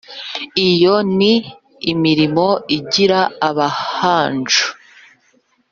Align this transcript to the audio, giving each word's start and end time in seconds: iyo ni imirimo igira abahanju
iyo 0.69 0.95
ni 1.17 1.33
imirimo 1.91 2.47
igira 2.77 3.21
abahanju 3.49 4.63